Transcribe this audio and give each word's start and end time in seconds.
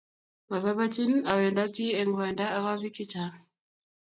mabaibaichini 0.49 1.17
awendoti 1.31 1.83
we 1.95 2.01
ng 2.07 2.15
Banda 2.19 2.45
ago 2.57 2.71
biik 2.81 2.95
chechang 2.97 3.35